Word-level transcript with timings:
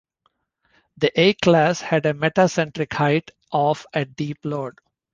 The 0.97 1.11
A 1.19 1.35
class 1.35 1.79
had 1.79 2.07
a 2.07 2.15
metacentric 2.15 2.91
height 2.91 3.29
of 3.51 3.85
at 3.93 4.15
deep 4.15 4.39
load. 4.43 4.79